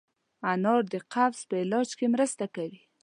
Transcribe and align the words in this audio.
انار 0.51 0.83
د 0.93 0.95
قبض 1.13 1.39
په 1.49 1.55
علاج 1.63 1.89
کې 1.97 2.05
مرسته 2.13 2.45
کوي. 2.55 2.79